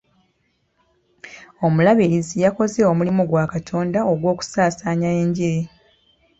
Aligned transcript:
Omulabirizi 1.65 2.35
yakoze 2.45 2.79
omulimu 2.91 3.23
gwa 3.29 3.43
Katonda 3.53 3.99
ogw'okusaasaanya 4.11 5.09
enjiri. 5.21 5.61